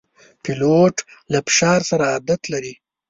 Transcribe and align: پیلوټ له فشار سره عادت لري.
پیلوټ 0.43 0.95
له 1.31 1.39
فشار 1.45 1.79
سره 1.89 2.03
عادت 2.13 2.41
لري. 2.53 2.73